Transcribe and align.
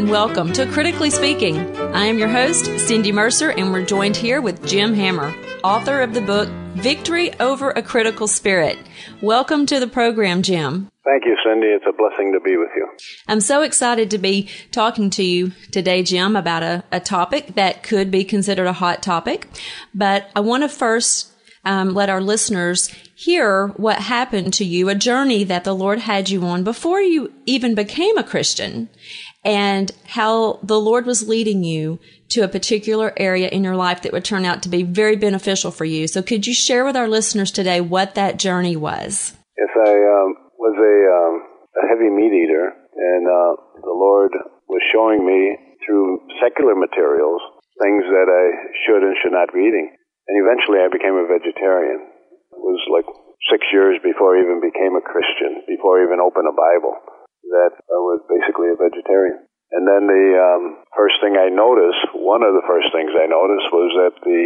and 0.00 0.08
welcome 0.08 0.50
to 0.50 0.64
Critically 0.64 1.10
Speaking. 1.10 1.58
I 1.94 2.06
am 2.06 2.18
your 2.18 2.28
host, 2.28 2.64
Cindy 2.88 3.12
Mercer, 3.12 3.50
and 3.50 3.70
we're 3.70 3.84
joined 3.84 4.16
here 4.16 4.40
with 4.40 4.66
Jim 4.66 4.94
Hammer, 4.94 5.30
author 5.62 6.00
of 6.00 6.14
the 6.14 6.22
book 6.22 6.48
Victory 6.76 7.38
Over 7.38 7.72
a 7.72 7.82
Critical 7.82 8.26
Spirit. 8.26 8.78
Welcome 9.20 9.66
to 9.66 9.78
the 9.78 9.86
program, 9.86 10.40
Jim. 10.40 10.90
Thank 11.04 11.26
you, 11.26 11.36
Cindy. 11.44 11.66
It's 11.66 11.84
a 11.86 11.92
blessing 11.92 12.32
to 12.32 12.40
be 12.40 12.56
with 12.56 12.70
you. 12.74 12.88
I'm 13.28 13.42
so 13.42 13.60
excited 13.60 14.10
to 14.12 14.16
be 14.16 14.48
talking 14.72 15.10
to 15.10 15.22
you 15.22 15.52
today, 15.70 16.02
Jim, 16.02 16.34
about 16.34 16.62
a, 16.62 16.82
a 16.90 17.00
topic 17.00 17.48
that 17.56 17.82
could 17.82 18.10
be 18.10 18.24
considered 18.24 18.68
a 18.68 18.72
hot 18.72 19.02
topic. 19.02 19.48
But 19.94 20.30
I 20.34 20.40
want 20.40 20.62
to 20.62 20.70
first 20.70 21.30
um, 21.64 21.92
let 21.92 22.08
our 22.08 22.22
listeners 22.22 22.88
hear 23.14 23.68
what 23.76 23.98
happened 23.98 24.54
to 24.54 24.64
you, 24.64 24.88
a 24.88 24.94
journey 24.94 25.44
that 25.44 25.64
the 25.64 25.74
Lord 25.74 25.98
had 25.98 26.30
you 26.30 26.42
on 26.44 26.64
before 26.64 27.02
you 27.02 27.32
even 27.44 27.74
became 27.74 28.16
a 28.16 28.24
Christian, 28.24 28.88
and 29.44 29.90
how 30.06 30.60
the 30.62 30.78
Lord 30.78 31.06
was 31.06 31.28
leading 31.28 31.64
you 31.64 31.98
to 32.30 32.42
a 32.42 32.48
particular 32.48 33.12
area 33.16 33.48
in 33.48 33.64
your 33.64 33.76
life 33.76 34.02
that 34.02 34.12
would 34.12 34.24
turn 34.24 34.44
out 34.44 34.62
to 34.62 34.68
be 34.68 34.82
very 34.82 35.16
beneficial 35.16 35.70
for 35.70 35.84
you. 35.84 36.06
So, 36.06 36.22
could 36.22 36.46
you 36.46 36.54
share 36.54 36.84
with 36.84 36.96
our 36.96 37.08
listeners 37.08 37.50
today 37.50 37.80
what 37.80 38.14
that 38.14 38.38
journey 38.38 38.76
was? 38.76 39.34
Yes, 39.58 39.70
I 39.76 39.92
um, 39.92 40.28
was 40.58 40.76
a, 40.76 40.96
um, 41.08 41.34
a 41.82 41.88
heavy 41.88 42.10
meat 42.10 42.32
eater, 42.32 42.72
and 42.96 43.26
uh, 43.26 43.52
the 43.82 43.96
Lord 43.96 44.30
was 44.68 44.82
showing 44.92 45.26
me 45.26 45.56
through 45.84 46.20
secular 46.40 46.76
materials 46.76 47.40
things 47.80 48.04
that 48.04 48.28
I 48.28 48.44
should 48.84 49.00
and 49.00 49.16
should 49.18 49.32
not 49.32 49.50
be 49.56 49.64
eating. 49.64 49.88
And 50.28 50.36
eventually 50.36 50.84
I 50.84 50.92
became 50.92 51.16
a 51.16 51.26
vegetarian. 51.26 52.04
It 52.52 52.60
was 52.60 52.80
like 52.92 53.08
six 53.48 53.64
years 53.72 53.96
before 54.04 54.36
I 54.36 54.44
even 54.44 54.60
became 54.60 54.94
a 54.94 55.02
Christian, 55.02 55.64
before 55.64 55.98
I 55.98 56.04
even 56.04 56.20
opened 56.20 56.46
a 56.46 56.54
Bible, 56.54 57.00
that 57.50 57.72
I 57.76 57.98
was 57.98 58.22
basically 58.30 58.70
a 58.70 58.78
vegetarian. 58.78 59.46
And 59.70 59.86
then 59.86 60.10
the 60.10 60.26
um, 60.34 60.62
first 60.98 61.22
thing 61.22 61.38
I 61.38 61.46
noticed, 61.46 62.18
one 62.18 62.42
of 62.42 62.58
the 62.58 62.66
first 62.66 62.90
things 62.90 63.14
I 63.14 63.30
noticed 63.30 63.70
was 63.70 63.90
that 64.02 64.14
the 64.26 64.42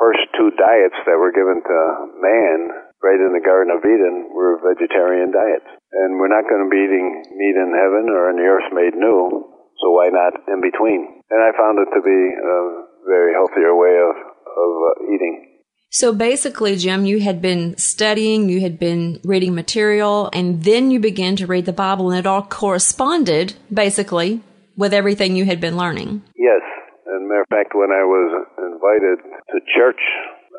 first 0.00 0.24
two 0.32 0.48
diets 0.56 0.96
that 1.04 1.20
were 1.20 1.32
given 1.32 1.60
to 1.60 1.78
man 2.16 2.58
right 3.04 3.20
in 3.20 3.36
the 3.36 3.44
Garden 3.44 3.74
of 3.74 3.84
Eden 3.84 4.32
were 4.32 4.64
vegetarian 4.64 5.28
diets. 5.28 5.68
And 5.92 6.16
we're 6.16 6.32
not 6.32 6.48
going 6.48 6.64
to 6.64 6.72
be 6.72 6.80
eating 6.80 7.36
meat 7.36 7.56
in 7.56 7.76
heaven 7.76 8.08
or 8.08 8.32
in 8.32 8.40
the 8.40 8.48
earth 8.48 8.68
made 8.72 8.96
new, 8.96 9.44
so 9.76 9.92
why 9.92 10.08
not 10.08 10.32
in 10.48 10.64
between? 10.64 11.20
And 11.28 11.40
I 11.44 11.52
found 11.52 11.76
it 11.76 11.90
to 11.92 12.00
be 12.00 12.20
a 12.32 12.58
very 13.04 13.36
healthier 13.36 13.76
way 13.76 13.92
of 14.00 14.32
of 14.52 14.70
uh, 14.70 15.12
eating. 15.12 15.51
So 15.92 16.16
basically, 16.16 16.80
Jim, 16.80 17.04
you 17.04 17.20
had 17.20 17.44
been 17.44 17.76
studying, 17.76 18.48
you 18.48 18.64
had 18.64 18.80
been 18.80 19.20
reading 19.28 19.52
material, 19.54 20.32
and 20.32 20.64
then 20.64 20.90
you 20.90 20.96
began 20.96 21.36
to 21.36 21.46
read 21.46 21.68
the 21.68 21.76
Bible, 21.76 22.08
and 22.08 22.18
it 22.18 22.24
all 22.24 22.48
corresponded, 22.48 23.52
basically, 23.68 24.40
with 24.72 24.96
everything 24.96 25.36
you 25.36 25.44
had 25.44 25.60
been 25.60 25.76
learning. 25.76 26.24
Yes. 26.32 26.64
And 27.04 27.28
matter 27.28 27.44
of 27.44 27.52
fact, 27.52 27.76
when 27.76 27.92
I 27.92 28.08
was 28.08 28.28
invited 28.56 29.20
to 29.52 29.56
church, 29.76 30.00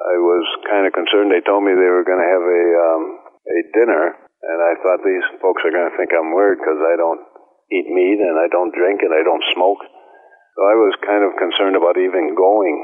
I 0.05 0.21
was 0.21 0.45
kind 0.69 0.85
of 0.85 0.93
concerned. 0.93 1.33
They 1.33 1.41
told 1.41 1.65
me 1.65 1.73
they 1.73 1.89
were 1.89 2.05
going 2.05 2.21
to 2.21 2.29
have 2.29 2.45
a 2.45 2.65
um, 2.93 3.03
a 3.41 3.59
dinner, 3.73 4.13
and 4.13 4.57
I 4.61 4.77
thought 4.85 5.01
these 5.01 5.25
folks 5.41 5.65
are 5.65 5.73
going 5.73 5.89
to 5.89 5.97
think 5.97 6.13
I'm 6.13 6.29
weird 6.37 6.61
because 6.61 6.77
I 6.77 6.93
don't 6.93 7.25
eat 7.73 7.89
meat 7.89 8.21
and 8.21 8.37
I 8.37 8.53
don't 8.53 8.69
drink 8.69 9.01
and 9.01 9.09
I 9.09 9.25
don't 9.25 9.41
smoke. 9.57 9.81
So 9.81 10.61
I 10.61 10.77
was 10.77 10.93
kind 11.01 11.25
of 11.25 11.33
concerned 11.41 11.73
about 11.73 11.97
even 11.97 12.37
going 12.37 12.77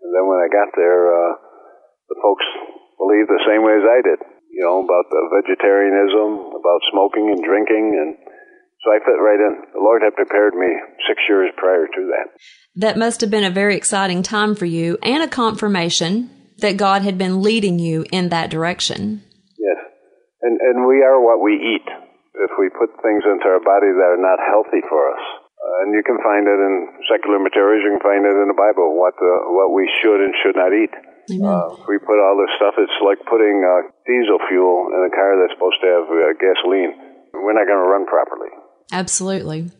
and 0.00 0.10
then 0.16 0.26
when 0.26 0.40
I 0.40 0.48
got 0.48 0.72
there, 0.74 1.12
uh, 1.12 1.32
the 2.10 2.18
folks 2.18 2.44
believed 2.98 3.30
the 3.30 3.46
same 3.46 3.62
way 3.62 3.78
as 3.78 3.86
I 3.86 4.02
did, 4.02 4.18
you 4.50 4.66
know, 4.66 4.82
about 4.82 5.06
the 5.08 5.22
vegetarianism, 5.40 6.58
about 6.58 6.82
smoking 6.90 7.30
and 7.30 7.40
drinking, 7.40 7.94
and 7.94 8.18
so 8.82 8.90
I 8.90 8.98
fit 8.98 9.20
right 9.22 9.38
in. 9.38 9.54
The 9.72 9.84
Lord 9.84 10.02
had 10.02 10.16
prepared 10.16 10.54
me 10.54 10.68
six 11.06 11.22
years 11.28 11.52
prior 11.56 11.86
to 11.86 12.02
that. 12.12 12.34
That 12.76 12.98
must 12.98 13.20
have 13.20 13.30
been 13.30 13.44
a 13.44 13.52
very 13.52 13.76
exciting 13.76 14.22
time 14.22 14.54
for 14.54 14.66
you 14.66 14.98
and 15.02 15.22
a 15.22 15.28
confirmation 15.28 16.30
that 16.58 16.76
God 16.76 17.02
had 17.02 17.16
been 17.16 17.42
leading 17.42 17.78
you 17.78 18.04
in 18.10 18.28
that 18.30 18.50
direction. 18.50 19.22
Yes. 19.56 19.78
And, 20.42 20.58
and 20.60 20.88
we 20.88 21.04
are 21.04 21.20
what 21.20 21.40
we 21.40 21.56
eat. 21.56 21.88
If 22.40 22.52
we 22.56 22.72
put 22.72 22.88
things 23.04 23.20
into 23.28 23.44
our 23.52 23.60
body 23.60 23.92
that 23.92 24.16
are 24.16 24.20
not 24.20 24.40
healthy 24.40 24.80
for 24.88 25.12
us, 25.12 25.20
uh, 25.60 25.84
and 25.84 25.92
you 25.92 26.00
can 26.00 26.16
find 26.24 26.48
it 26.48 26.56
in 26.56 26.88
secular 27.04 27.36
materials. 27.36 27.84
You 27.84 27.92
can 27.92 28.00
find 28.00 28.24
it 28.24 28.32
in 28.32 28.48
the 28.48 28.56
Bible 28.56 28.96
what 28.96 29.12
the, 29.20 29.32
what 29.52 29.76
we 29.76 29.84
should 30.00 30.24
and 30.24 30.32
should 30.40 30.56
not 30.56 30.72
eat. 30.72 30.92
Uh, 31.30 31.76
we 31.88 31.98
put 31.98 32.18
all 32.18 32.34
this 32.34 32.50
stuff, 32.56 32.74
it's 32.78 32.98
like 33.04 33.18
putting 33.26 33.62
uh, 33.62 33.90
diesel 34.06 34.38
fuel 34.48 34.90
in 34.90 35.06
a 35.06 35.12
car 35.14 35.38
that's 35.38 35.54
supposed 35.54 35.78
to 35.80 35.86
have 35.86 36.06
uh, 36.10 36.32
gasoline. 36.40 36.92
We're 37.32 37.54
not 37.54 37.66
going 37.66 37.78
to 37.78 37.88
run 37.88 38.06
properly. 38.06 38.50
Absolutely. 38.92 39.70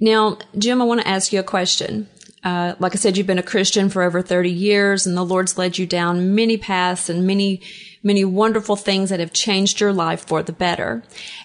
Now, 0.00 0.38
Jim, 0.58 0.82
I 0.82 0.84
want 0.84 1.00
to 1.00 1.08
ask 1.08 1.32
you 1.32 1.40
a 1.40 1.44
question. 1.44 2.08
Uh, 2.44 2.74
like 2.78 2.94
I 2.94 2.98
said, 2.98 3.16
you've 3.16 3.26
been 3.26 3.38
a 3.38 3.42
Christian 3.42 3.88
for 3.88 4.02
over 4.02 4.20
30 4.20 4.50
years 4.50 5.06
and 5.06 5.16
the 5.16 5.24
Lord's 5.24 5.56
led 5.56 5.78
you 5.78 5.86
down 5.86 6.34
many 6.34 6.58
paths 6.58 7.08
and 7.08 7.26
many, 7.26 7.62
many 8.02 8.22
wonderful 8.22 8.76
things 8.76 9.08
that 9.08 9.18
have 9.18 9.32
changed 9.32 9.80
your 9.80 9.94
life 9.94 10.26
for 10.26 10.42
the 10.42 10.52
better. 10.52 11.02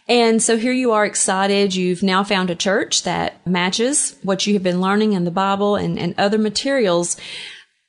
And 0.10 0.44
so 0.44 0.58
here 0.58 0.74
you 0.74 0.92
are 0.92 1.06
excited. 1.06 1.74
You've 1.74 2.04
now 2.04 2.26
found 2.26 2.50
a 2.50 2.56
church 2.56 3.04
that 3.04 3.46
matches 3.48 4.18
what 4.24 4.46
you 4.46 4.54
have 4.56 4.64
been 4.64 4.82
learning 4.82 5.14
in 5.14 5.24
the 5.24 5.32
Bible 5.32 5.78
and, 5.78 5.98
and 5.98 6.16
other 6.18 6.38
materials. 6.38 7.16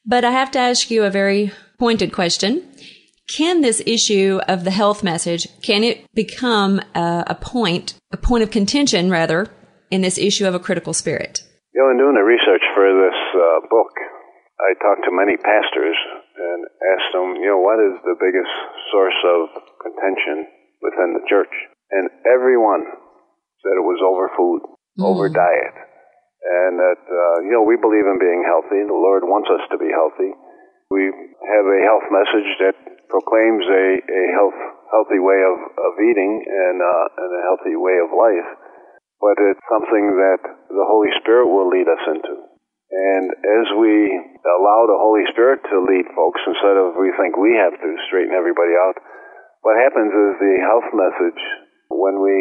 But 0.07 0.25
I 0.25 0.31
have 0.31 0.51
to 0.53 0.59
ask 0.59 0.91
you 0.91 1.05
a 1.05 1.11
very 1.11 1.53
pointed 1.79 2.13
question. 2.13 2.67
Can 3.37 3.61
this 3.61 3.81
issue 3.87 4.41
of 4.49 4.65
the 4.65 4.71
health 4.71 5.05
message, 5.05 5.47
can 5.63 5.85
it 5.85 6.05
become 6.15 6.81
a, 6.95 7.25
a 7.29 7.35
point, 7.35 7.95
a 8.11 8.17
point 8.17 8.43
of 8.43 8.51
contention 8.51 9.11
rather, 9.11 9.47
in 9.91 10.03
this 10.03 10.19
issue 10.19 10.47
of 10.47 10.55
a 10.55 10.59
critical 10.59 10.93
spirit? 10.93 11.43
You 11.75 11.83
know, 11.83 11.91
in 11.91 11.99
doing 11.99 12.19
the 12.19 12.27
research 12.27 12.63
for 12.75 12.87
this 12.91 13.19
uh, 13.35 13.61
book, 13.71 13.95
I 14.59 14.75
talked 14.83 15.07
to 15.07 15.15
many 15.15 15.39
pastors 15.39 15.97
and 16.37 16.67
asked 16.93 17.13
them, 17.15 17.39
you 17.39 17.49
know, 17.55 17.63
what 17.63 17.79
is 17.79 17.95
the 18.03 18.19
biggest 18.19 18.51
source 18.91 19.21
of 19.23 19.49
contention 19.79 20.51
within 20.83 21.15
the 21.15 21.25
church? 21.31 21.55
And 21.91 22.11
everyone 22.27 22.83
said 23.63 23.79
it 23.79 23.87
was 23.87 24.03
over 24.03 24.27
food, 24.37 24.61
mm. 24.99 25.05
over 25.07 25.29
diet. 25.29 25.75
And 26.41 26.81
that, 26.81 27.01
uh, 27.05 27.37
you 27.45 27.53
know, 27.53 27.65
we 27.65 27.77
believe 27.77 28.09
in 28.09 28.17
being 28.17 28.43
healthy. 28.45 28.81
The 28.85 28.97
Lord 28.97 29.29
wants 29.29 29.53
us 29.53 29.65
to 29.71 29.77
be 29.77 29.93
healthy. 29.93 30.33
We 30.89 31.07
have 31.07 31.67
a 31.69 31.81
health 31.85 32.07
message 32.09 32.51
that 32.65 32.77
proclaims 33.13 33.65
a, 33.69 33.87
a 34.01 34.23
health, 34.35 34.59
healthy 34.91 35.21
way 35.21 35.41
of, 35.45 35.57
of 35.77 35.93
eating 36.01 36.43
and, 36.47 36.77
uh, 36.81 37.07
and 37.21 37.31
a 37.31 37.43
healthy 37.45 37.77
way 37.77 38.01
of 38.01 38.11
life 38.17 38.51
but 39.21 39.37
it's 39.37 39.61
something 39.69 40.17
that 40.17 40.41
the 40.73 40.87
Holy 40.89 41.13
Spirit 41.21 41.53
will 41.53 41.69
lead 41.69 41.85
us 41.85 42.05
into. 42.09 42.35
And 42.91 43.31
as 43.31 43.67
we 43.77 44.11
allow 44.49 44.89
the 44.89 44.99
Holy 44.99 45.23
Spirit 45.31 45.63
to 45.71 45.85
lead 45.85 46.09
folks 46.17 46.41
instead 46.43 46.75
of 46.75 46.97
we 46.99 47.13
think 47.21 47.37
we 47.37 47.55
have 47.55 47.77
to 47.77 47.91
straighten 48.09 48.35
everybody 48.35 48.75
out, 48.75 48.99
what 49.61 49.77
happens 49.77 50.11
is 50.11 50.33
the 50.41 50.57
health 50.65 50.89
message, 50.97 51.43
when 51.93 52.19
we 52.25 52.35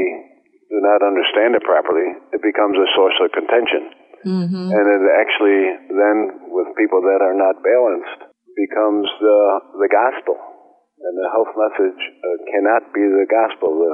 do 0.69 0.77
not 0.79 1.01
understand 1.01 1.57
it 1.57 1.65
properly, 1.65 2.13
it 2.31 2.41
becomes 2.45 2.77
a 2.77 2.87
source 2.93 3.17
of 3.25 3.33
contention. 3.33 3.89
Mm-hmm. 4.25 4.67
And 4.69 4.85
it 4.85 5.03
actually 5.17 5.61
then, 5.89 6.17
with 6.53 6.69
people 6.77 7.01
that 7.01 7.25
are 7.25 7.33
not 7.33 7.63
balanced, 7.65 8.29
becomes 8.55 9.07
the, 9.19 9.39
the 9.79 9.89
gospel. 9.89 10.35
And 10.99 11.15
the 11.15 11.29
health 11.31 11.55
message 11.55 12.01
uh, 12.03 12.37
cannot 12.51 12.91
be 12.93 12.99
the 12.99 13.23
gospel. 13.31 13.79
The, 13.79 13.93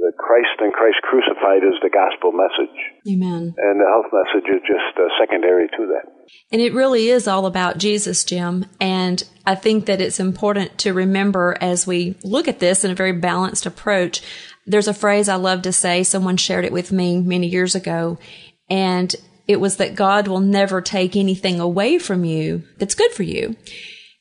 the 0.00 0.12
Christ 0.16 0.56
and 0.60 0.72
Christ 0.72 0.96
crucified 1.02 1.60
is 1.60 1.76
the 1.82 1.92
gospel 1.92 2.32
message. 2.32 2.78
Amen. 3.06 3.52
And 3.52 3.76
the 3.76 3.88
health 3.92 4.08
message 4.08 4.48
is 4.48 4.62
just 4.64 4.96
uh, 4.96 5.12
secondary 5.20 5.68
to 5.68 5.86
that. 5.92 6.08
And 6.50 6.62
it 6.62 6.72
really 6.72 7.10
is 7.10 7.28
all 7.28 7.44
about 7.44 7.76
Jesus, 7.76 8.24
Jim. 8.24 8.64
And 8.80 9.22
I 9.46 9.56
think 9.56 9.84
that 9.86 10.00
it's 10.00 10.20
important 10.20 10.78
to 10.78 10.94
remember 10.94 11.56
as 11.60 11.86
we 11.86 12.16
look 12.24 12.48
at 12.48 12.60
this 12.60 12.84
in 12.84 12.90
a 12.90 12.94
very 12.94 13.12
balanced 13.12 13.66
approach. 13.66 14.22
There's 14.68 14.88
a 14.88 14.94
phrase 14.94 15.28
I 15.28 15.36
love 15.36 15.62
to 15.62 15.72
say. 15.72 16.02
Someone 16.02 16.36
shared 16.36 16.64
it 16.64 16.72
with 16.72 16.92
me 16.92 17.20
many 17.20 17.46
years 17.46 17.74
ago. 17.74 18.18
And 18.70 19.14
it 19.46 19.60
was 19.60 19.78
that 19.78 19.94
God 19.94 20.28
will 20.28 20.40
never 20.40 20.80
take 20.80 21.16
anything 21.16 21.58
away 21.58 21.98
from 21.98 22.24
you 22.24 22.64
that's 22.76 22.94
good 22.94 23.12
for 23.12 23.22
you. 23.22 23.56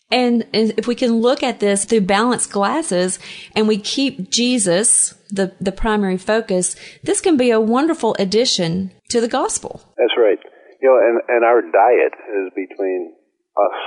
And 0.10 0.48
if 0.54 0.88
we 0.88 0.96
can 0.96 1.20
look 1.20 1.44
at 1.44 1.60
this 1.60 1.84
through 1.84 2.08
balanced 2.08 2.52
glasses 2.52 3.20
and 3.56 3.68
we 3.68 3.78
keep 3.78 4.32
Jesus 4.32 5.14
the, 5.30 5.54
the 5.60 5.74
primary 5.74 6.18
focus, 6.18 6.78
this 7.04 7.20
can 7.20 7.36
be 7.36 7.52
a 7.52 7.60
wonderful 7.60 8.16
addition 8.18 8.92
to 9.10 9.20
the 9.20 9.28
gospel. 9.28 9.82
That's 9.98 10.16
right. 10.18 10.40
You 10.82 10.88
know, 10.88 10.96
and, 10.96 11.20
and 11.28 11.44
our 11.44 11.62
diet 11.62 12.16
is 12.16 12.54
between 12.56 13.14
us 13.58 13.78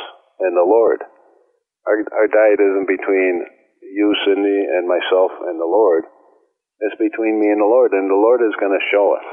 and 0.40 0.54
the 0.54 0.66
Lord. 0.68 1.00
Our, 1.86 2.04
our 2.12 2.28
diet 2.28 2.60
isn't 2.60 2.86
between 2.86 3.46
you, 3.80 4.14
Cindy, 4.26 4.66
and 4.68 4.86
myself 4.86 5.32
and 5.48 5.58
the 5.58 5.64
Lord. 5.64 6.04
It's 6.80 6.96
between 6.96 7.36
me 7.36 7.52
and 7.52 7.60
the 7.60 7.68
Lord, 7.68 7.92
and 7.92 8.08
the 8.08 8.16
Lord 8.16 8.40
is 8.40 8.56
going 8.56 8.72
to 8.72 8.84
show 8.88 9.12
us. 9.12 9.26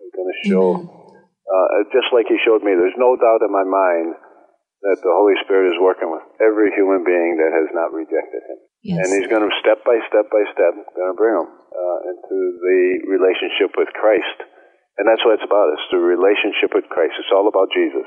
He's 0.00 0.12
going 0.12 0.28
to 0.28 0.40
show, 0.44 0.68
uh, 0.84 1.66
just 1.96 2.12
like 2.12 2.28
He 2.28 2.36
showed 2.44 2.60
me. 2.60 2.76
There's 2.76 2.98
no 3.00 3.16
doubt 3.16 3.40
in 3.40 3.48
my 3.48 3.64
mind 3.64 4.20
that 4.84 5.00
the 5.00 5.12
Holy 5.12 5.36
Spirit 5.44 5.72
is 5.72 5.78
working 5.80 6.08
with 6.12 6.24
every 6.40 6.72
human 6.76 7.04
being 7.04 7.40
that 7.40 7.52
has 7.52 7.68
not 7.72 7.92
rejected 7.92 8.44
Him. 8.44 8.58
Yes. 8.84 9.00
And 9.00 9.08
He's 9.16 9.28
going 9.32 9.44
to 9.44 9.54
step 9.64 9.80
by 9.84 9.96
step 10.08 10.28
by 10.28 10.44
step 10.52 10.72
going 10.92 11.12
to 11.12 11.16
bring 11.16 11.36
them 11.36 11.48
uh, 11.48 11.98
into 12.12 12.36
the 12.60 12.80
relationship 13.08 13.76
with 13.80 13.88
Christ. 13.96 14.44
And 15.00 15.08
that's 15.08 15.24
what 15.24 15.40
it's 15.40 15.48
about. 15.48 15.72
It's 15.72 15.88
the 15.88 16.00
relationship 16.00 16.76
with 16.76 16.84
Christ. 16.92 17.16
It's 17.16 17.32
all 17.32 17.48
about 17.48 17.72
Jesus. 17.72 18.04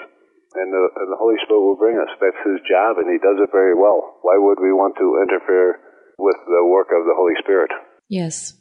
And 0.54 0.70
the, 0.70 0.84
and 1.02 1.10
the 1.10 1.18
Holy 1.18 1.42
Spirit 1.42 1.66
will 1.66 1.82
bring 1.82 1.98
us. 1.98 2.14
That's 2.22 2.38
his 2.46 2.62
job, 2.70 3.02
and 3.02 3.10
he 3.10 3.18
does 3.18 3.42
it 3.42 3.50
very 3.50 3.74
well. 3.74 4.22
Why 4.22 4.38
would 4.38 4.62
we 4.62 4.70
want 4.70 4.94
to 5.02 5.18
interfere 5.18 5.82
with 6.22 6.38
the 6.46 6.62
work 6.70 6.94
of 6.94 7.10
the 7.10 7.18
Holy 7.18 7.34
Spirit? 7.42 7.74
Yes. 8.06 8.54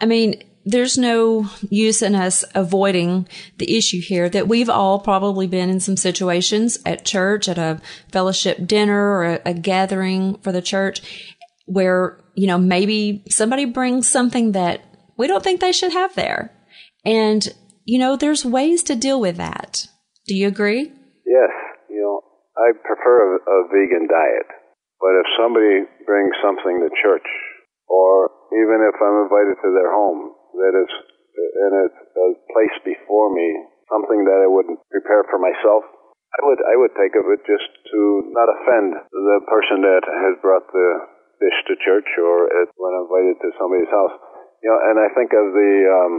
I 0.00 0.06
mean, 0.06 0.42
there's 0.64 0.96
no 0.96 1.48
use 1.70 2.02
in 2.02 2.14
us 2.14 2.44
avoiding 2.54 3.28
the 3.58 3.76
issue 3.76 4.00
here 4.00 4.28
that 4.28 4.48
we've 4.48 4.70
all 4.70 5.00
probably 5.00 5.46
been 5.46 5.70
in 5.70 5.80
some 5.80 5.96
situations 5.96 6.78
at 6.86 7.04
church, 7.04 7.48
at 7.48 7.58
a 7.58 7.80
fellowship 8.12 8.66
dinner 8.66 9.10
or 9.10 9.24
a, 9.24 9.40
a 9.46 9.54
gathering 9.54 10.38
for 10.38 10.52
the 10.52 10.62
church 10.62 11.00
where, 11.66 12.20
you 12.34 12.46
know, 12.46 12.58
maybe 12.58 13.24
somebody 13.28 13.64
brings 13.64 14.08
something 14.08 14.52
that 14.52 14.82
we 15.16 15.26
don't 15.26 15.42
think 15.42 15.60
they 15.60 15.72
should 15.72 15.92
have 15.92 16.14
there. 16.14 16.52
And, 17.04 17.48
you 17.84 17.98
know, 17.98 18.16
there's 18.16 18.44
ways 18.44 18.84
to 18.84 18.94
deal 18.94 19.20
with 19.20 19.36
that. 19.38 19.88
Do 20.26 20.36
you 20.36 20.46
agree? 20.46 20.92
Yes. 21.26 21.50
You 21.90 22.00
know, 22.00 22.20
I 22.56 22.70
prefer 22.72 23.34
a, 23.34 23.38
a 23.38 23.68
vegan 23.68 24.06
diet. 24.06 24.46
But 25.00 25.18
if 25.18 25.26
somebody 25.36 25.82
brings 26.06 26.30
something 26.42 26.78
to 26.78 27.02
church, 27.02 27.26
or 27.88 28.30
even 28.52 28.78
if 28.84 28.96
I'm 29.00 29.24
invited 29.24 29.56
to 29.60 29.70
their 29.72 29.92
home, 29.92 30.36
that 30.60 30.74
is 30.76 30.90
and 31.32 31.72
it's 31.88 32.00
a 32.16 32.28
place 32.52 32.76
before 32.84 33.32
me, 33.32 33.48
something 33.88 34.24
that 34.28 34.40
I 34.44 34.48
wouldn't 34.48 34.80
prepare 34.92 35.24
for 35.32 35.40
myself. 35.40 35.84
I 36.32 36.40
would 36.48 36.60
I 36.64 36.74
would 36.80 36.94
take 36.96 37.12
of 37.16 37.28
it 37.28 37.44
just 37.44 37.68
to 37.92 38.00
not 38.32 38.48
offend 38.48 38.96
the 38.96 39.38
person 39.48 39.84
that 39.84 40.04
has 40.04 40.40
brought 40.40 40.64
the 40.72 40.90
dish 41.40 41.58
to 41.68 41.74
church 41.84 42.08
or 42.20 42.48
when 42.76 42.92
invited 43.04 43.36
to 43.40 43.48
somebody's 43.60 43.92
house. 43.92 44.16
You 44.64 44.72
know, 44.72 44.80
and 44.80 44.96
I 44.96 45.08
think 45.12 45.32
of 45.36 45.46
the 45.52 45.72
um, 45.92 46.14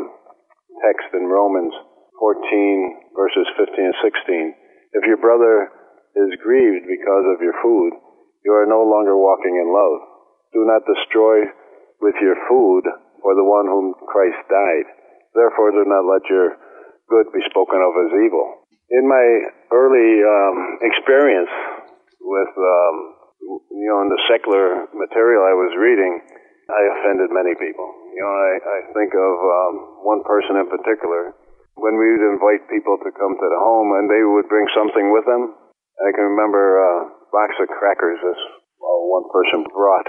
text 0.86 1.10
in 1.18 1.26
Romans 1.26 1.74
14 2.20 3.18
verses 3.18 3.48
15 3.58 3.74
and 3.74 3.98
16. 4.06 5.02
If 5.02 5.04
your 5.10 5.18
brother 5.18 5.74
is 6.14 6.30
grieved 6.46 6.86
because 6.86 7.26
of 7.34 7.42
your 7.42 7.58
food, 7.66 7.98
you 8.46 8.54
are 8.54 8.70
no 8.70 8.86
longer 8.86 9.18
walking 9.18 9.58
in 9.58 9.74
love. 9.74 9.98
Do 10.54 10.62
not 10.70 10.86
destroy 10.86 11.50
with 12.04 12.20
your 12.20 12.36
food 12.52 12.84
for 13.24 13.32
the 13.34 13.48
one 13.48 13.66
whom 13.72 13.96
Christ 14.12 14.44
died. 14.52 14.88
Therefore, 15.32 15.72
do 15.72 15.88
not 15.88 16.04
let 16.04 16.28
your 16.28 16.60
good 17.08 17.32
be 17.32 17.40
spoken 17.48 17.80
of 17.80 17.96
as 17.96 18.12
evil. 18.28 18.68
In 18.92 19.08
my 19.08 19.26
early 19.72 20.22
um, 20.22 20.84
experience 20.84 21.50
with, 22.20 22.52
um, 22.52 22.96
you 23.72 23.88
know, 23.88 24.04
in 24.04 24.12
the 24.12 24.22
secular 24.28 24.92
material 24.92 25.48
I 25.48 25.56
was 25.56 25.72
reading, 25.80 26.20
I 26.68 26.82
offended 27.00 27.32
many 27.32 27.56
people. 27.56 27.88
You 28.14 28.22
know, 28.22 28.34
I, 28.36 28.52
I 28.60 28.80
think 28.92 29.12
of 29.16 29.34
um, 29.40 29.74
one 30.04 30.22
person 30.28 30.60
in 30.60 30.68
particular. 30.68 31.34
When 31.74 31.98
we 31.98 32.14
would 32.14 32.38
invite 32.38 32.70
people 32.70 33.02
to 33.02 33.10
come 33.18 33.34
to 33.34 33.48
the 33.50 33.62
home 33.64 33.98
and 33.98 34.06
they 34.06 34.22
would 34.22 34.46
bring 34.46 34.68
something 34.78 35.10
with 35.10 35.26
them, 35.26 35.58
I 35.98 36.14
can 36.14 36.30
remember 36.30 36.62
a 36.78 36.92
box 37.34 37.58
of 37.58 37.72
crackers 37.72 38.22
this 38.22 38.42
well, 38.84 39.10
one 39.10 39.26
person 39.32 39.66
brought. 39.72 40.06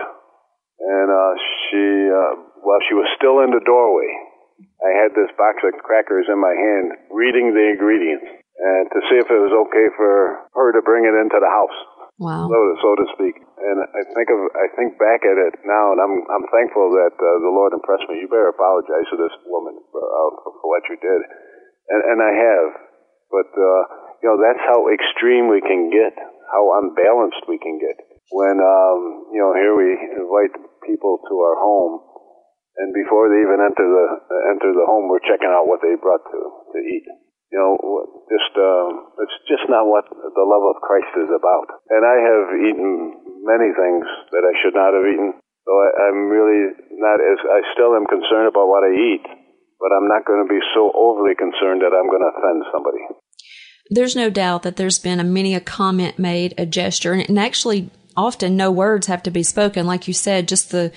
And 0.80 1.08
uh, 1.08 1.32
she 1.68 1.84
uh, 2.10 2.32
while 2.64 2.82
she 2.88 2.94
was 2.96 3.06
still 3.14 3.44
in 3.44 3.54
the 3.54 3.62
doorway, 3.62 4.10
I 4.82 4.90
had 5.04 5.14
this 5.14 5.30
box 5.38 5.62
of 5.62 5.78
crackers 5.82 6.26
in 6.26 6.38
my 6.40 6.54
hand, 6.54 6.98
reading 7.10 7.54
the 7.54 7.74
ingredients, 7.74 8.26
and 8.58 8.84
to 8.90 8.98
see 9.10 9.18
if 9.18 9.28
it 9.30 9.40
was 9.40 9.54
okay 9.68 9.86
for 9.96 10.46
her 10.54 10.68
to 10.74 10.82
bring 10.82 11.06
it 11.06 11.14
into 11.14 11.38
the 11.38 11.50
house. 11.50 11.78
Wow. 12.14 12.46
So, 12.46 12.58
so 12.78 12.90
to 12.94 13.06
speak. 13.18 13.42
And 13.58 13.82
I 13.82 14.02
think 14.14 14.30
of, 14.30 14.38
I 14.54 14.70
think 14.78 14.94
back 15.02 15.26
at 15.26 15.34
it 15.34 15.58
now, 15.66 15.90
and 15.90 15.98
I'm, 15.98 16.14
I'm 16.30 16.46
thankful 16.54 16.94
that 16.94 17.14
uh, 17.18 17.26
the 17.42 17.50
Lord 17.50 17.74
impressed 17.74 18.06
me. 18.06 18.22
You 18.22 18.30
better 18.30 18.54
apologize 18.54 19.08
to 19.10 19.18
this 19.18 19.34
woman 19.50 19.74
for, 19.90 19.98
uh, 19.98 20.30
for, 20.46 20.50
for 20.62 20.66
what 20.70 20.86
you 20.86 20.94
did, 20.94 21.20
and, 21.90 22.00
and 22.14 22.18
I 22.22 22.32
have. 22.38 22.68
But 23.34 23.50
uh, 23.50 23.82
you 24.22 24.30
know, 24.30 24.38
that's 24.38 24.62
how 24.62 24.86
extreme 24.94 25.50
we 25.50 25.58
can 25.58 25.90
get, 25.90 26.14
how 26.54 26.78
unbalanced 26.78 27.50
we 27.50 27.58
can 27.58 27.82
get. 27.82 27.93
When 28.32 28.56
um, 28.60 29.28
you 29.32 29.40
know, 29.40 29.52
here 29.52 29.74
we 29.76 29.88
invite 29.92 30.54
people 30.86 31.20
to 31.28 31.34
our 31.40 31.56
home 31.60 32.14
and 32.74 32.90
before 32.90 33.30
they 33.30 33.38
even 33.38 33.62
enter 33.62 33.86
the 33.86 34.06
enter 34.50 34.74
the 34.74 34.86
home, 34.86 35.06
we're 35.06 35.22
checking 35.22 35.50
out 35.50 35.70
what 35.70 35.78
they 35.78 35.94
brought 35.94 36.26
to 36.26 36.40
to 36.74 36.78
eat. 36.82 37.06
You 37.54 37.58
know, 37.62 37.78
just 38.26 38.50
um, 38.58 39.14
it's 39.22 39.38
just 39.46 39.70
not 39.70 39.86
what 39.86 40.10
the 40.10 40.42
love 40.42 40.66
of 40.74 40.82
Christ 40.82 41.14
is 41.14 41.30
about. 41.30 41.70
And 41.94 42.02
I 42.02 42.16
have 42.18 42.46
eaten 42.66 43.14
many 43.46 43.70
things 43.70 44.06
that 44.34 44.42
I 44.42 44.58
should 44.58 44.74
not 44.74 44.90
have 44.90 45.06
eaten. 45.06 45.38
So 45.62 45.70
I, 45.70 46.10
I'm 46.10 46.34
really 46.34 46.74
not 46.98 47.22
as 47.22 47.38
I 47.46 47.62
still 47.78 47.94
am 47.94 48.10
concerned 48.10 48.50
about 48.50 48.66
what 48.66 48.82
I 48.82 48.90
eat, 48.90 49.22
but 49.78 49.94
I'm 49.94 50.10
not 50.10 50.26
going 50.26 50.42
to 50.42 50.50
be 50.50 50.58
so 50.74 50.90
overly 50.98 51.38
concerned 51.38 51.86
that 51.86 51.94
I'm 51.94 52.10
going 52.10 52.26
to 52.26 52.32
offend 52.34 52.58
somebody. 52.74 53.06
There's 53.86 54.16
no 54.18 54.30
doubt 54.30 54.66
that 54.66 54.74
there's 54.74 54.98
been 54.98 55.20
a 55.20 55.24
many 55.24 55.54
a 55.54 55.60
comment 55.60 56.18
made, 56.18 56.58
a 56.58 56.66
gesture, 56.66 57.12
and 57.12 57.38
actually 57.38 57.90
often 58.16 58.56
no 58.56 58.70
words 58.70 59.06
have 59.06 59.22
to 59.24 59.30
be 59.30 59.42
spoken. 59.42 59.86
Like 59.86 60.08
you 60.08 60.14
said, 60.14 60.48
just 60.48 60.70
the 60.70 60.92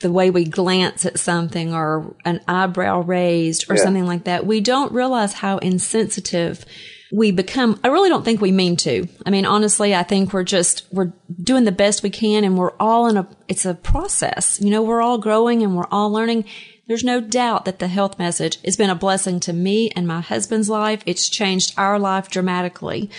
the 0.00 0.12
way 0.12 0.30
we 0.30 0.44
glance 0.44 1.06
at 1.06 1.18
something 1.18 1.72
or 1.72 2.14
an 2.24 2.40
eyebrow 2.46 3.00
raised 3.00 3.70
or 3.70 3.76
yeah. 3.76 3.82
something 3.82 4.06
like 4.06 4.24
that, 4.24 4.46
we 4.46 4.60
don't 4.60 4.92
realize 4.92 5.32
how 5.32 5.58
insensitive 5.58 6.64
we 7.12 7.30
become. 7.30 7.80
I 7.84 7.88
really 7.88 8.08
don't 8.08 8.24
think 8.24 8.40
we 8.40 8.52
mean 8.52 8.76
to. 8.78 9.08
I 9.24 9.30
mean, 9.30 9.46
honestly, 9.46 9.94
I 9.94 10.02
think 10.02 10.32
we're 10.32 10.44
just, 10.44 10.86
we're 10.92 11.12
doing 11.42 11.64
the 11.64 11.72
best 11.72 12.02
we 12.02 12.10
can 12.10 12.44
and 12.44 12.58
we're 12.58 12.74
all 12.80 13.06
in 13.06 13.16
a, 13.16 13.28
it's 13.48 13.64
a 13.64 13.74
process. 13.74 14.60
You 14.60 14.70
know, 14.70 14.82
we're 14.82 15.00
all 15.00 15.18
growing 15.18 15.62
and 15.62 15.76
we're 15.76 15.88
all 15.90 16.10
learning. 16.10 16.44
There's 16.86 17.04
no 17.04 17.20
doubt 17.20 17.64
that 17.64 17.78
the 17.78 17.88
health 17.88 18.18
message 18.18 18.60
has 18.62 18.76
been 18.76 18.90
a 18.90 18.94
blessing 18.94 19.38
to 19.40 19.52
me 19.52 19.90
and 19.96 20.06
my 20.06 20.20
husband's 20.20 20.68
life. 20.68 21.02
It's 21.06 21.28
changed 21.28 21.74
our 21.78 21.98
life 21.98 22.28
dramatically. 22.28 23.10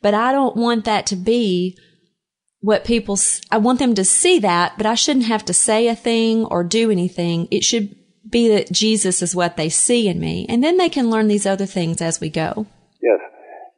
But 0.00 0.14
I 0.14 0.32
don't 0.32 0.56
want 0.56 0.84
that 0.84 1.06
to 1.06 1.16
be 1.16 1.76
what 2.60 2.84
people, 2.84 3.16
I 3.50 3.58
want 3.58 3.78
them 3.78 3.94
to 3.94 4.04
see 4.04 4.38
that, 4.40 4.76
but 4.76 4.86
I 4.86 4.94
shouldn't 4.94 5.26
have 5.26 5.44
to 5.46 5.54
say 5.54 5.88
a 5.88 5.96
thing 5.96 6.44
or 6.44 6.62
do 6.62 6.90
anything. 6.90 7.48
It 7.50 7.64
should 7.64 7.96
be 8.28 8.48
that 8.52 8.70
Jesus 8.70 9.22
is 9.22 9.34
what 9.34 9.56
they 9.56 9.68
see 9.68 10.08
in 10.08 10.20
me. 10.20 10.46
And 10.48 10.62
then 10.62 10.76
they 10.76 10.88
can 10.88 11.08
learn 11.08 11.28
these 11.28 11.46
other 11.46 11.66
things 11.66 12.00
as 12.00 12.20
we 12.20 12.28
go. 12.28 12.66
Yes. 13.00 13.20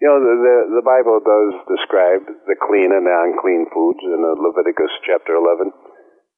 You 0.03 0.11
know, 0.11 0.19
the, 0.19 0.35
the, 0.35 0.83
the 0.83 0.85
Bible 0.85 1.23
does 1.23 1.55
describe 1.71 2.27
the 2.51 2.59
clean 2.59 2.91
and 2.91 3.07
the 3.07 3.15
unclean 3.15 3.71
foods 3.71 4.03
in 4.03 4.19
Leviticus 4.19 4.91
chapter 5.07 5.39
11. 5.39 5.71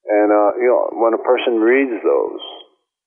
And, 0.05 0.29
uh, 0.29 0.53
you 0.61 0.69
know, 0.69 1.01
when 1.01 1.17
a 1.17 1.25
person 1.25 1.65
reads 1.65 1.97
those, 2.05 2.45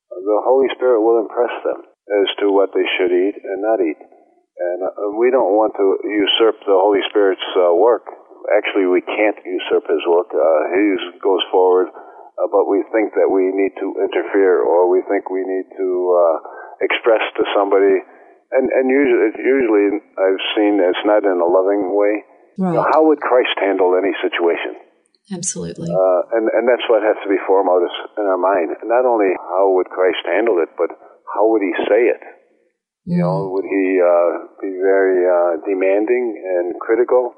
the 0.10 0.42
Holy 0.50 0.66
Spirit 0.74 1.06
will 1.06 1.22
impress 1.22 1.54
them 1.62 1.86
as 1.86 2.28
to 2.42 2.50
what 2.50 2.74
they 2.74 2.90
should 2.98 3.14
eat 3.14 3.38
and 3.38 3.62
not 3.62 3.78
eat. 3.86 4.02
And 4.02 4.82
uh, 4.82 5.14
we 5.14 5.30
don't 5.30 5.54
want 5.54 5.78
to 5.78 6.02
usurp 6.10 6.58
the 6.66 6.74
Holy 6.74 7.06
Spirit's 7.14 7.46
uh, 7.54 7.78
work 7.78 8.10
actually 8.56 8.88
we 8.88 9.04
can't 9.04 9.38
usurp 9.44 9.88
his 9.88 10.04
work. 10.08 10.32
Uh, 10.32 10.62
he 10.76 10.84
goes 11.20 11.44
forward, 11.52 11.92
uh, 11.92 12.48
but 12.52 12.68
we 12.70 12.84
think 12.94 13.14
that 13.18 13.28
we 13.28 13.52
need 13.52 13.76
to 13.80 13.88
interfere, 14.00 14.64
or 14.64 14.88
we 14.88 15.04
think 15.10 15.30
we 15.30 15.44
need 15.44 15.68
to 15.76 15.88
uh, 16.14 16.36
express 16.82 17.24
to 17.36 17.44
somebody. 17.56 18.04
And 18.52 18.72
and 18.72 18.88
usually, 18.88 19.36
usually 19.44 20.00
I've 20.16 20.44
seen 20.56 20.80
it's 20.80 21.04
not 21.04 21.28
in 21.28 21.38
a 21.40 21.50
loving 21.50 21.92
way. 21.92 22.24
Right. 22.58 22.74
You 22.74 22.80
know, 22.80 22.88
how 22.88 23.06
would 23.12 23.20
Christ 23.20 23.54
handle 23.60 23.94
any 23.94 24.16
situation? 24.24 24.80
Absolutely. 25.28 25.92
Uh, 25.92 26.22
and 26.40 26.48
and 26.48 26.64
that's 26.64 26.88
what 26.88 27.04
has 27.04 27.20
to 27.24 27.30
be 27.30 27.38
foremost 27.44 27.92
in 28.16 28.24
our 28.24 28.40
mind. 28.40 28.72
Not 28.88 29.04
only 29.04 29.36
how 29.36 29.76
would 29.76 29.92
Christ 29.92 30.24
handle 30.24 30.64
it, 30.64 30.72
but 30.80 30.96
how 31.36 31.52
would 31.52 31.62
he 31.62 31.76
say 31.84 32.08
it? 32.08 32.24
You 33.08 33.24
know, 33.24 33.48
mm. 33.48 33.52
would 33.56 33.68
he 33.68 33.86
uh, 34.04 34.32
be 34.60 34.72
very 34.84 35.24
uh, 35.24 35.64
demanding 35.64 36.36
and 36.44 36.76
critical? 36.80 37.36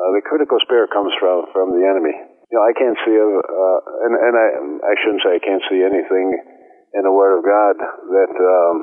Uh, 0.00 0.16
the 0.16 0.24
critical 0.24 0.56
spirit 0.64 0.88
comes 0.88 1.12
from 1.20 1.44
from 1.52 1.76
the 1.76 1.84
enemy. 1.84 2.16
You 2.48 2.54
know, 2.56 2.64
I 2.64 2.72
can't 2.72 2.96
see 3.04 3.12
uh, 3.20 3.78
and 4.08 4.12
and 4.16 4.34
I 4.34 4.48
I 4.80 4.94
shouldn't 5.04 5.20
say 5.20 5.36
I 5.36 5.44
can't 5.44 5.64
see 5.68 5.84
anything 5.84 6.32
in 6.96 7.02
the 7.04 7.12
Word 7.12 7.36
of 7.36 7.44
God 7.44 7.76
that 7.76 8.32
um, 8.32 8.76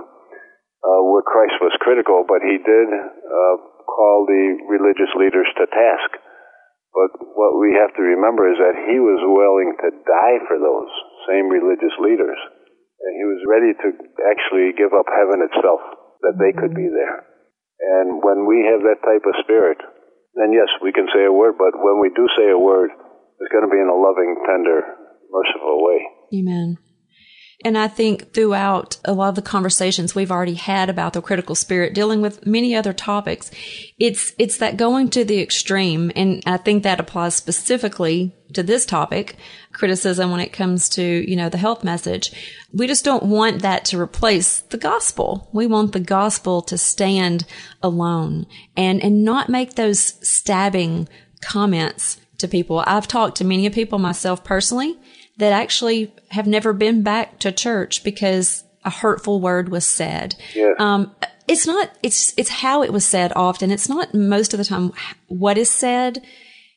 uh, 0.86 1.02
where 1.10 1.26
Christ 1.26 1.58
was 1.58 1.74
critical, 1.82 2.22
but 2.22 2.46
he 2.46 2.62
did 2.62 2.88
uh, 2.94 3.56
call 3.90 4.30
the 4.30 4.62
religious 4.70 5.10
leaders 5.18 5.50
to 5.58 5.66
task. 5.66 6.22
But 6.94 7.12
what 7.34 7.58
we 7.58 7.74
have 7.82 7.94
to 7.98 8.04
remember 8.14 8.46
is 8.54 8.58
that 8.62 8.78
he 8.86 9.02
was 9.02 9.22
willing 9.26 9.74
to 9.74 9.90
die 10.06 10.38
for 10.46 10.62
those 10.62 10.90
same 11.26 11.50
religious 11.50 11.94
leaders, 11.98 12.38
and 13.02 13.12
he 13.18 13.26
was 13.26 13.42
ready 13.50 13.74
to 13.74 13.88
actually 14.22 14.78
give 14.78 14.94
up 14.94 15.10
heaven 15.10 15.42
itself 15.50 15.82
that 16.22 16.38
they 16.38 16.54
could 16.54 16.78
be 16.78 16.90
there. 16.94 17.26
And 17.78 18.22
when 18.22 18.46
we 18.50 18.66
have 18.70 18.82
that 18.86 19.02
type 19.06 19.26
of 19.26 19.38
spirit, 19.46 19.78
then 20.38 20.54
yes, 20.54 20.70
we 20.82 20.94
can 20.94 21.08
say 21.14 21.26
a 21.26 21.34
word, 21.34 21.56
but 21.58 21.74
when 21.76 22.00
we 22.00 22.10
do 22.14 22.28
say 22.38 22.50
a 22.50 22.58
word, 22.58 22.90
it's 22.94 23.52
going 23.52 23.66
to 23.66 23.74
be 23.74 23.82
in 23.82 23.90
a 23.90 23.98
loving, 23.98 24.38
tender, 24.46 24.82
merciful 25.30 25.82
way. 25.82 26.00
Amen. 26.34 26.78
And 27.66 27.76
I 27.76 27.88
think 27.88 28.34
throughout 28.34 28.98
a 29.04 29.14
lot 29.14 29.30
of 29.30 29.36
the 29.36 29.42
conversations 29.42 30.14
we've 30.14 30.32
already 30.32 30.54
had 30.54 30.90
about 30.90 31.14
the 31.14 31.22
critical 31.24 31.56
spirit, 31.56 31.96
dealing 31.96 32.22
with 32.22 32.46
many 32.46 32.76
other 32.76 32.94
topics, 32.94 33.50
it's, 33.98 34.32
it's 34.38 34.58
that 34.58 34.78
going 34.78 35.10
to 35.10 35.26
the 35.26 35.42
extreme. 35.42 36.12
And 36.16 36.44
I 36.46 36.58
think 36.58 36.84
that 36.84 37.00
applies 37.00 37.34
specifically 37.36 38.36
to 38.54 38.62
this 38.62 38.86
topic, 38.86 39.38
criticism 39.74 40.30
when 40.30 40.40
it 40.40 40.54
comes 40.54 40.88
to, 40.90 41.02
you 41.02 41.36
know, 41.36 41.50
the 41.50 41.58
health 41.58 41.84
message. 41.84 42.32
We 42.74 42.86
just 42.86 43.04
don't 43.04 43.24
want 43.24 43.64
that 43.64 43.86
to 43.86 44.00
replace 44.00 44.60
the 44.60 44.78
gospel. 44.78 45.50
We 45.52 45.66
want 45.66 45.94
the 45.94 46.00
gospel 46.00 46.62
to 46.62 46.78
stand 46.78 47.46
alone 47.82 48.46
and, 48.76 49.02
and 49.04 49.26
not 49.26 49.50
make 49.50 49.74
those 49.74 50.00
stabbing 50.28 51.10
comments 51.42 52.22
to 52.38 52.48
people. 52.48 52.84
I've 52.86 53.08
talked 53.08 53.38
to 53.38 53.46
many 53.46 53.68
people 53.72 53.98
myself 53.98 54.44
personally 54.44 55.00
that 55.38 55.54
actually 55.54 56.14
have 56.30 56.48
never 56.48 56.74
been 56.74 57.04
back 57.04 57.40
to 57.40 57.52
church 57.52 58.04
because 58.04 58.64
a 58.84 58.90
hurtful 58.90 59.40
word 59.40 59.70
was 59.70 59.86
said. 59.86 60.36
Yes. 60.56 60.76
Um, 60.80 61.16
it's 61.48 61.66
not, 61.66 61.92
it's, 62.04 62.34
it's 62.38 62.50
how 62.50 62.84
it 62.84 62.92
was 62.92 63.06
said 63.06 63.32
often. 63.36 63.72
It's 63.72 63.88
not 63.90 64.14
most 64.14 64.54
of 64.54 64.58
the 64.58 64.66
time 64.66 64.92
what 65.28 65.58
is 65.58 65.70
said. 65.70 66.24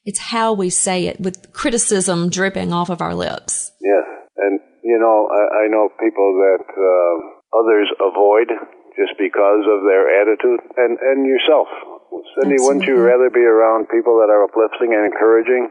It's 0.05 0.19
how 0.19 0.53
we 0.53 0.71
say 0.71 1.07
it 1.07 1.21
with 1.21 1.53
criticism 1.53 2.31
dripping 2.31 2.73
off 2.73 2.89
of 2.89 3.01
our 3.01 3.15
lips. 3.15 3.73
Yes. 3.81 4.05
And, 4.37 4.61
you 4.83 4.99
know, 4.99 5.29
I, 5.29 5.65
I 5.65 5.69
know 5.69 5.89
people 6.01 6.31
that 6.41 6.65
uh, 6.67 7.59
others 7.59 7.89
avoid 8.01 8.49
just 8.97 9.19
because 9.19 9.65
of 9.65 9.83
their 9.87 10.09
attitude 10.21 10.61
and, 10.77 10.99
and 10.99 11.27
yourself. 11.27 11.69
Cindy, 12.11 12.55
Absolutely. 12.55 12.67
wouldn't 12.67 12.87
you 12.87 12.97
rather 13.01 13.31
be 13.31 13.45
around 13.45 13.89
people 13.89 14.19
that 14.19 14.31
are 14.31 14.45
uplifting 14.45 14.95
and 14.95 15.07
encouraging 15.07 15.71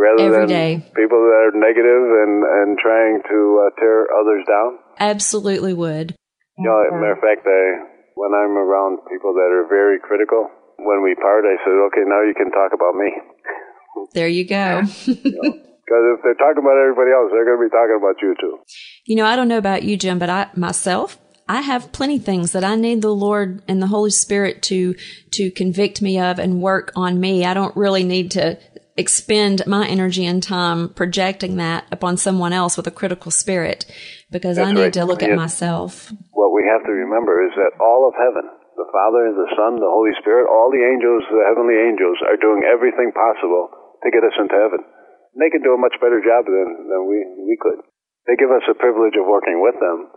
rather 0.00 0.32
Every 0.32 0.40
than 0.40 0.48
day. 0.48 0.70
people 0.96 1.20
that 1.20 1.52
are 1.52 1.54
negative 1.54 2.04
and, 2.24 2.40
and 2.40 2.68
trying 2.80 3.20
to 3.28 3.38
uh, 3.60 3.70
tear 3.76 4.08
others 4.16 4.42
down? 4.48 4.80
Absolutely 4.98 5.76
would. 5.76 6.16
You 6.56 6.64
know, 6.64 6.80
as 6.80 6.92
a 6.92 6.96
matter 6.96 7.12
of 7.12 7.20
fact, 7.20 7.44
I, 7.44 7.84
when 8.16 8.32
I'm 8.32 8.56
around 8.56 9.04
people 9.12 9.36
that 9.36 9.52
are 9.52 9.68
very 9.68 10.00
critical, 10.00 10.48
when 10.80 11.04
we 11.04 11.14
part, 11.14 11.44
I 11.44 11.60
said, 11.60 11.76
okay, 11.92 12.04
now 12.08 12.24
you 12.24 12.32
can 12.32 12.50
talk 12.50 12.72
about 12.72 12.96
me. 12.96 13.12
There 14.14 14.28
you 14.28 14.48
go. 14.48 14.82
Because 15.90 16.18
if 16.18 16.22
they're 16.22 16.34
talking 16.34 16.62
about 16.62 16.78
everybody 16.78 17.10
else, 17.10 17.32
they're 17.32 17.44
going 17.44 17.58
to 17.58 17.66
be 17.66 17.76
talking 17.76 17.98
about 17.98 18.22
you 18.22 18.36
too. 18.40 18.58
You 19.06 19.16
know, 19.16 19.26
I 19.26 19.34
don't 19.34 19.48
know 19.48 19.58
about 19.58 19.82
you, 19.82 19.96
Jim, 19.96 20.20
but 20.20 20.30
I 20.30 20.46
myself, 20.54 21.18
I 21.48 21.62
have 21.62 21.90
plenty 21.90 22.20
things 22.20 22.52
that 22.52 22.62
I 22.62 22.76
need 22.76 23.02
the 23.02 23.12
Lord 23.12 23.60
and 23.66 23.82
the 23.82 23.88
Holy 23.88 24.12
Spirit 24.12 24.62
to 24.64 24.94
to 25.32 25.50
convict 25.50 26.00
me 26.00 26.20
of 26.20 26.38
and 26.38 26.62
work 26.62 26.92
on 26.94 27.18
me. 27.18 27.44
I 27.44 27.54
don't 27.54 27.76
really 27.76 28.04
need 28.04 28.30
to 28.32 28.56
expend 29.00 29.64
my 29.64 29.88
energy 29.88 30.28
and 30.28 30.44
time 30.44 30.92
projecting 30.92 31.56
that 31.56 31.88
upon 31.90 32.20
someone 32.20 32.52
else 32.52 32.76
with 32.76 32.86
a 32.86 32.92
critical 32.92 33.32
spirit 33.32 33.88
because 34.28 34.60
I 34.60 34.70
need 34.70 34.92
right. 34.92 35.00
to 35.00 35.08
look 35.08 35.24
at 35.24 35.32
myself. 35.32 36.12
What 36.36 36.52
we 36.52 36.68
have 36.68 36.84
to 36.84 36.92
remember 36.92 37.40
is 37.48 37.56
that 37.56 37.80
all 37.80 38.04
of 38.04 38.12
heaven, 38.14 38.44
the 38.76 38.88
Father, 38.92 39.32
the 39.32 39.48
Son, 39.56 39.80
the 39.80 39.88
Holy 39.88 40.12
Spirit, 40.20 40.46
all 40.52 40.68
the 40.68 40.84
angels, 40.84 41.24
the 41.32 41.48
heavenly 41.48 41.80
angels, 41.80 42.20
are 42.28 42.36
doing 42.36 42.62
everything 42.68 43.10
possible 43.16 43.72
to 44.04 44.12
get 44.12 44.20
us 44.20 44.36
into 44.36 44.54
heaven. 44.54 44.84
And 44.84 45.40
they 45.40 45.48
can 45.48 45.64
do 45.64 45.72
a 45.72 45.80
much 45.80 45.96
better 45.98 46.20
job 46.20 46.44
than, 46.44 46.68
than 46.92 47.02
we, 47.08 47.24
we 47.48 47.56
could. 47.56 47.80
They 48.28 48.36
give 48.36 48.52
us 48.52 48.62
the 48.68 48.76
privilege 48.76 49.16
of 49.16 49.24
working 49.24 49.64
with 49.64 49.80
them, 49.80 50.12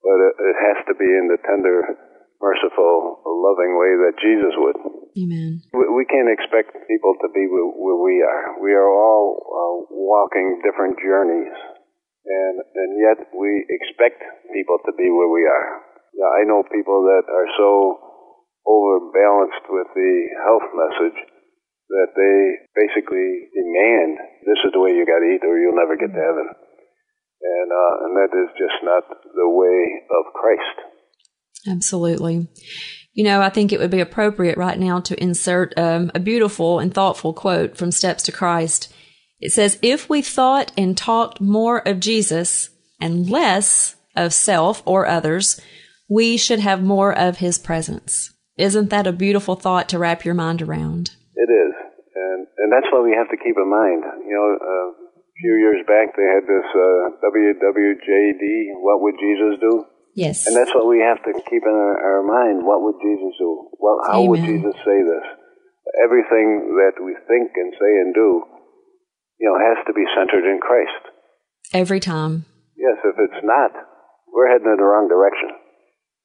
but 0.00 0.18
it, 0.22 0.34
it 0.38 0.56
has 0.62 0.78
to 0.86 0.94
be 0.94 1.10
in 1.10 1.26
the 1.26 1.42
tender, 1.42 1.98
merciful, 2.42 3.22
loving 3.22 3.78
way 3.78 3.92
that 4.02 4.18
Jesus 4.18 4.54
would. 4.58 4.78
Amen. 5.14 5.62
We, 5.70 6.02
we 6.02 6.04
can't 6.10 6.28
expect 6.28 6.74
people 6.90 7.14
to 7.22 7.28
be 7.30 7.46
where, 7.46 8.00
we 8.02 8.18
are. 8.26 8.58
We 8.58 8.74
are 8.74 8.90
all 8.90 9.28
uh, 9.38 9.76
walking 9.94 10.58
different 10.66 10.98
journeys, 10.98 11.54
and 12.26 12.56
and 12.58 12.90
yet 12.98 13.30
we 13.30 13.62
expect 13.70 14.20
people 14.50 14.82
to 14.82 14.92
be 14.98 15.06
where 15.08 15.30
we 15.30 15.46
are. 15.46 15.68
Yeah, 16.18 16.30
I 16.34 16.42
know 16.44 16.66
people 16.66 17.06
that 17.06 17.24
are 17.30 17.48
so 17.56 17.70
overbalanced 18.66 19.64
with 19.70 19.88
the 19.94 20.14
health 20.42 20.68
message 20.74 21.18
that 21.88 22.10
they 22.16 22.36
basically 22.74 23.52
demand 23.52 24.16
this 24.48 24.60
is 24.64 24.72
the 24.72 24.80
way 24.80 24.96
you 24.96 25.06
got 25.06 25.22
to 25.22 25.30
eat, 25.30 25.44
or 25.46 25.60
you'll 25.60 25.78
never 25.78 25.94
get 25.94 26.10
to 26.10 26.18
heaven. 26.18 26.48
And 27.42 27.68
uh, 27.70 27.94
and 28.06 28.12
that 28.18 28.32
is 28.34 28.50
just 28.58 28.78
not 28.82 29.06
the 29.06 29.50
way 29.50 29.80
of 30.10 30.24
Christ. 30.34 30.91
Absolutely. 31.68 32.48
You 33.14 33.24
know, 33.24 33.42
I 33.42 33.50
think 33.50 33.72
it 33.72 33.78
would 33.78 33.90
be 33.90 34.00
appropriate 34.00 34.56
right 34.56 34.78
now 34.78 35.00
to 35.00 35.22
insert 35.22 35.78
um, 35.78 36.10
a 36.14 36.20
beautiful 36.20 36.78
and 36.78 36.92
thoughtful 36.92 37.34
quote 37.34 37.76
from 37.76 37.92
Steps 37.92 38.22
to 38.24 38.32
Christ. 38.32 38.92
It 39.38 39.52
says, 39.52 39.78
If 39.82 40.08
we 40.08 40.22
thought 40.22 40.72
and 40.78 40.96
talked 40.96 41.40
more 41.40 41.86
of 41.86 42.00
Jesus 42.00 42.70
and 43.00 43.28
less 43.28 43.96
of 44.16 44.32
self 44.32 44.82
or 44.86 45.06
others, 45.06 45.60
we 46.08 46.36
should 46.36 46.60
have 46.60 46.82
more 46.82 47.12
of 47.12 47.38
his 47.38 47.58
presence. 47.58 48.32
Isn't 48.56 48.90
that 48.90 49.06
a 49.06 49.12
beautiful 49.12 49.56
thought 49.56 49.88
to 49.90 49.98
wrap 49.98 50.24
your 50.24 50.34
mind 50.34 50.62
around? 50.62 51.16
It 51.34 51.48
is, 51.48 51.72
and 52.14 52.46
and 52.58 52.68
that's 52.72 52.86
what 52.92 53.02
we 53.04 53.16
have 53.16 53.28
to 53.30 53.36
keep 53.36 53.56
in 53.56 53.68
mind. 53.68 54.04
You 54.28 54.36
know, 54.36 54.48
uh, 54.60 54.88
a 54.92 55.34
few 55.40 55.56
years 55.56 55.80
back 55.88 56.14
they 56.16 56.28
had 56.28 56.44
this 56.44 56.68
uh, 56.68 57.16
WWJD. 57.24 58.76
What 58.84 59.00
would 59.00 59.16
Jesus 59.18 59.58
do? 59.60 59.84
Yes. 60.14 60.46
And 60.46 60.56
that's 60.56 60.74
what 60.74 60.86
we 60.86 61.00
have 61.00 61.22
to 61.24 61.32
keep 61.48 61.64
in 61.64 61.72
our, 61.72 61.96
our 61.96 62.22
mind. 62.22 62.66
What 62.66 62.84
would 62.84 63.00
Jesus 63.00 63.32
do? 63.38 63.72
Well, 63.80 64.00
how 64.04 64.22
would 64.28 64.44
Jesus 64.44 64.76
say 64.84 64.98
this? 65.00 65.26
Everything 66.04 66.76
that 66.78 67.00
we 67.00 67.16
think 67.28 67.50
and 67.56 67.72
say 67.74 67.92
and 68.04 68.14
do, 68.14 68.44
you 69.40 69.48
know, 69.48 69.56
has 69.56 69.80
to 69.86 69.92
be 69.92 70.04
centered 70.14 70.44
in 70.44 70.60
Christ. 70.60 71.02
Every 71.72 72.00
time. 72.00 72.44
Yes, 72.76 73.00
if 73.04 73.16
it's 73.18 73.42
not, 73.42 73.72
we're 74.28 74.48
heading 74.48 74.68
in 74.68 74.76
the 74.76 74.84
wrong 74.84 75.08
direction, 75.08 75.52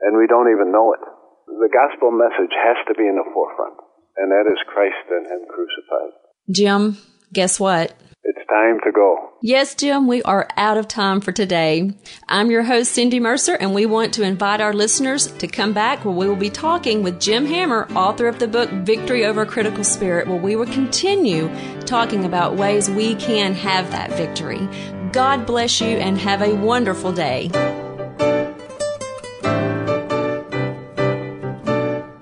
and 0.02 0.18
we 0.18 0.28
don't 0.28 0.52
even 0.52 0.72
know 0.72 0.94
it. 0.94 1.04
The 1.48 1.72
gospel 1.72 2.12
message 2.12 2.52
has 2.56 2.78
to 2.88 2.94
be 2.96 3.08
in 3.08 3.16
the 3.16 3.28
forefront, 3.34 3.80
and 4.18 4.32
that 4.32 4.48
is 4.52 4.60
Christ 4.68 5.08
and 5.12 5.28
Him 5.28 5.48
crucified. 5.48 6.12
Jim, 6.52 6.98
guess 7.34 7.60
what? 7.60 7.96
It's 8.24 8.50
time 8.50 8.80
to 8.84 8.92
go. 8.92 9.30
Yes, 9.42 9.76
Jim, 9.76 10.08
we 10.08 10.22
are 10.24 10.48
out 10.58 10.78
of 10.78 10.88
time 10.88 11.22
for 11.22 11.32
today. 11.32 11.92
I'm 12.28 12.52
your 12.52 12.64
host, 12.64 12.92
Cindy 12.92 13.20
Mercer, 13.20 13.54
and 13.54 13.74
we 13.74 13.86
want 13.86 14.16
to 14.16 14.24
invite 14.24 14.60
our 14.60 14.74
listeners 14.74 15.28
to 15.28 15.48
come 15.48 15.74
back 15.74 16.04
where 16.04 16.14
we 16.14 16.28
will 16.28 16.36
be 16.36 16.50
talking 16.50 17.04
with 17.04 17.22
Jim 17.22 17.46
Hammer, 17.46 17.88
author 17.96 18.28
of 18.28 18.40
the 18.40 18.48
book 18.48 18.70
Victory 18.70 19.26
Over 19.26 19.46
Critical 19.46 19.84
Spirit, 19.84 20.28
where 20.28 20.42
we 20.42 20.56
will 20.56 20.66
continue 20.66 21.50
talking 21.82 22.26
about 22.26 22.56
ways 22.56 22.90
we 22.90 23.16
can 23.16 23.54
have 23.54 23.92
that 23.92 24.12
victory. 24.14 24.68
God 25.12 25.46
bless 25.46 25.80
you 25.80 25.98
and 25.98 26.18
have 26.18 26.42
a 26.42 26.56
wonderful 26.56 27.14
day. 27.14 27.50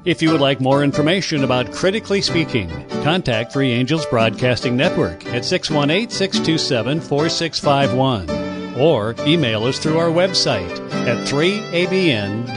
If 0.06 0.22
you 0.22 0.32
would 0.32 0.42
like 0.42 0.62
more 0.62 0.84
information 0.84 1.44
about 1.44 1.72
Critically 1.72 2.22
Speaking, 2.22 2.70
contact 3.04 3.52
Three 3.52 3.72
Angels 3.72 4.06
Broadcasting 4.06 4.78
Network 4.78 5.26
at 5.26 5.44
618 5.44 6.12
627 6.12 7.02
4651 7.02 8.80
or 8.80 9.16
email 9.22 9.64
us 9.64 9.80
through 9.80 9.98
our 9.98 10.10
website 10.10 10.70
at 11.08 11.28
3abn.org. 11.28 12.56